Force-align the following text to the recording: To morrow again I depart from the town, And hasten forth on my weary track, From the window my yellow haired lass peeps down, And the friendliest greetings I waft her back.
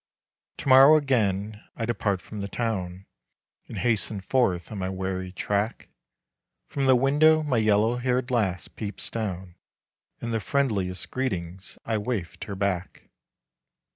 To 0.57 0.67
morrow 0.67 0.95
again 0.95 1.63
I 1.75 1.85
depart 1.85 2.23
from 2.23 2.41
the 2.41 2.47
town, 2.47 3.05
And 3.67 3.77
hasten 3.77 4.19
forth 4.19 4.71
on 4.71 4.79
my 4.79 4.89
weary 4.89 5.31
track, 5.31 5.89
From 6.65 6.87
the 6.87 6.95
window 6.95 7.43
my 7.43 7.57
yellow 7.57 7.97
haired 7.97 8.31
lass 8.31 8.67
peeps 8.67 9.11
down, 9.11 9.57
And 10.19 10.33
the 10.33 10.39
friendliest 10.39 11.11
greetings 11.11 11.77
I 11.85 11.99
waft 11.99 12.45
her 12.45 12.55
back. 12.55 13.09